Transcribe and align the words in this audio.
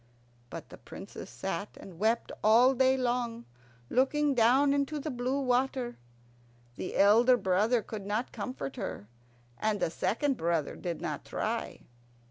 But 0.49 0.69
the 0.69 0.79
Princess 0.79 1.29
sat 1.29 1.77
and 1.79 1.99
wept 1.99 2.31
all 2.43 2.73
day 2.73 2.97
long, 2.97 3.45
looking 3.87 4.33
down 4.33 4.73
into 4.73 4.99
the 4.99 5.11
blue 5.11 5.39
water. 5.39 5.95
The 6.75 6.97
elder 6.97 7.37
brother 7.37 7.83
could 7.83 8.07
not 8.07 8.31
comfort 8.31 8.77
her, 8.77 9.07
and 9.59 9.79
the 9.79 9.91
second 9.91 10.37
brother 10.37 10.75
did 10.75 11.01
not 11.01 11.23
try. 11.23 11.81